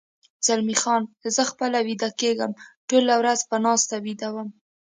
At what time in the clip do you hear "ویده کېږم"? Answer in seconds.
1.87-2.51